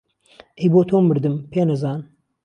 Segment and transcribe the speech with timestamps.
[0.59, 1.99] ئهی بۆ تۆ مردم پێنهزان